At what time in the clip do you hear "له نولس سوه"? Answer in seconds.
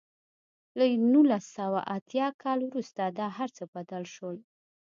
0.77-1.79